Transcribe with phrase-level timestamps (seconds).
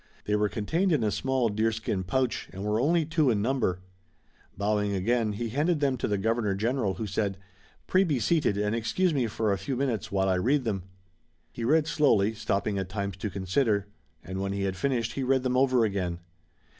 [0.25, 3.81] They were contained in a small deerskin pouch, and were only two in number.
[4.57, 7.37] Bowing again, he handed them to the Governor General, who said:
[7.85, 10.85] "Pray be seated, and excuse me for a few minutes while I read them."
[11.51, 13.85] He read slowly, stopping at times to consider,
[14.23, 16.19] and when he had finished he read them over again.